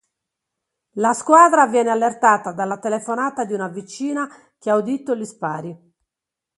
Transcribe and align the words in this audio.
La 0.93 1.13
squadra 1.13 1.67
viene 1.67 1.91
allertata 1.91 2.53
dalla 2.53 2.79
telefonata 2.79 3.45
di 3.45 3.53
una 3.53 3.67
vicina 3.67 4.27
che 4.57 4.71
ha 4.71 4.75
udito 4.75 5.15
gli 5.15 5.25
spari. 5.25 5.93